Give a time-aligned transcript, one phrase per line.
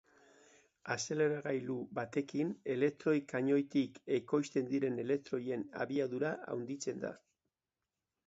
[0.93, 7.13] Azeleragailu batekin, elektroi-kanoitik ekoizten diren elektroien abiadura handitzen da.